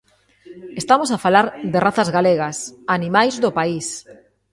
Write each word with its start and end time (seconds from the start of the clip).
Estamos 0.81 1.09
a 1.11 1.21
falar 1.25 1.45
de 1.71 1.79
razas 1.85 2.09
galegas, 2.17 2.57
animais 2.97 3.33
do 3.43 3.49
país. 3.57 3.87